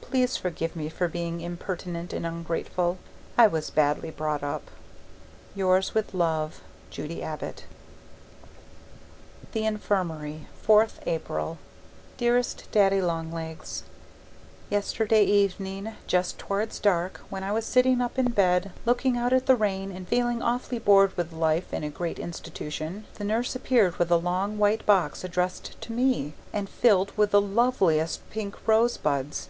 Please 0.00 0.36
forgive 0.36 0.74
me 0.74 0.88
for 0.88 1.06
being 1.06 1.40
impertinent 1.40 2.12
and 2.12 2.26
ungrateful. 2.26 2.98
I 3.38 3.46
was 3.46 3.70
badly 3.70 4.10
brought 4.10 4.42
up. 4.42 4.68
Yours 5.54 5.94
with 5.94 6.12
love, 6.14 6.62
Judy 6.90 7.22
Abbott 7.22 7.62
THE 9.52 9.64
INFIRMARY 9.64 10.48
4th 10.66 10.94
April 11.06 11.58
Dearest 12.16 12.64
Daddy 12.72 13.00
Long 13.00 13.30
Legs, 13.30 13.84
Yesterday 14.68 15.22
evening 15.26 15.94
just 16.08 16.38
towards 16.40 16.80
dark, 16.80 17.20
when 17.30 17.44
I 17.44 17.52
was 17.52 17.64
sitting 17.64 18.00
up 18.00 18.18
in 18.18 18.32
bed 18.32 18.72
looking 18.84 19.16
out 19.16 19.32
at 19.32 19.46
the 19.46 19.54
rain 19.54 19.92
and 19.92 20.08
feeling 20.08 20.42
awfully 20.42 20.80
bored 20.80 21.16
with 21.16 21.32
life 21.32 21.72
in 21.72 21.84
a 21.84 21.88
great 21.88 22.18
institution, 22.18 23.04
the 23.14 23.22
nurse 23.24 23.54
appeared 23.54 23.96
with 23.98 24.10
a 24.10 24.16
long 24.16 24.58
white 24.58 24.84
box 24.86 25.22
addressed 25.22 25.80
to 25.82 25.92
me, 25.92 26.32
and 26.52 26.68
filled 26.68 27.16
with 27.16 27.30
the 27.30 27.40
LOVELIEST 27.40 28.28
pink 28.30 28.56
rosebuds. 28.66 29.48